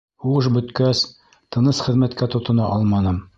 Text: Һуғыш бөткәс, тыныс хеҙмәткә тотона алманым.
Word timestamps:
Һуғыш 0.23 0.47
бөткәс, 0.55 1.03
тыныс 1.57 1.83
хеҙмәткә 1.89 2.31
тотона 2.37 2.67
алманым. 2.79 3.23